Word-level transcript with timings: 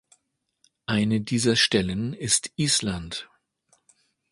Eine 0.87 1.21
dieser 1.21 1.55
Stellen 1.55 2.15
ist 2.15 2.49
Island. 2.55 3.29